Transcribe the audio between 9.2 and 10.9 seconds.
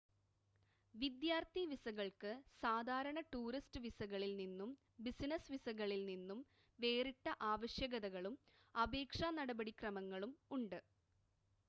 നടപടിക്രമങ്ങളും ഉണ്ട്